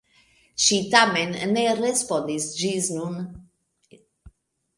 [0.67, 3.21] Ŝi tamen ne respondis ĝis nun.